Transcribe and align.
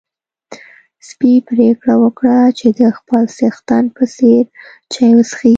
سپی 1.07 1.33
پرېکړه 1.49 1.95
وکړه 2.03 2.37
چې 2.59 2.67
د 2.79 2.81
خپل 2.97 3.23
څښتن 3.37 3.83
په 3.95 4.03
څېر 4.15 4.43
چای 4.93 5.11
وڅښي. 5.15 5.49